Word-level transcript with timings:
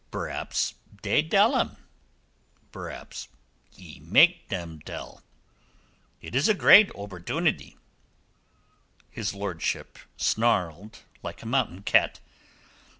Berhabs 0.09 0.73
dey 1.03 1.21
dell 1.21 1.55
him. 1.59 1.77
Berhabs 2.71 3.27
he 3.69 3.99
make 3.99 4.49
dem 4.49 4.79
tell. 4.81 5.21
Id 6.21 6.33
is 6.35 6.49
a 6.49 6.55
great 6.55 6.89
obbordunidy." 6.95 7.77
His 9.11 9.35
lordship 9.35 9.99
snarled 10.17 11.03
like 11.21 11.43
a 11.43 11.45
mountain 11.45 11.83
cat. 11.83 12.19